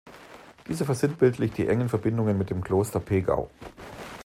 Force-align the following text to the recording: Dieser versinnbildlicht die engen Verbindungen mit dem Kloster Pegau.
Dieser 0.67 0.85
versinnbildlicht 0.85 1.59
die 1.59 1.67
engen 1.67 1.87
Verbindungen 1.87 2.35
mit 2.35 2.49
dem 2.49 2.63
Kloster 2.63 2.99
Pegau. 2.99 3.51